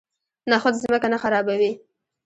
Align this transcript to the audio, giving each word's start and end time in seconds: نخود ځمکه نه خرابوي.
نخود 0.49 0.73
ځمکه 0.81 1.07
نه 1.13 1.17
خرابوي. 1.23 1.71